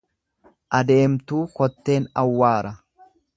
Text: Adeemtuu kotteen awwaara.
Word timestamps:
Adeemtuu 0.77 1.41
kotteen 1.59 2.09
awwaara. 2.23 2.73